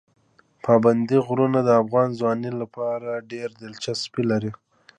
[0.65, 4.51] پابندي غرونه د افغان ځوانانو لپاره ډېره دلچسپي لري.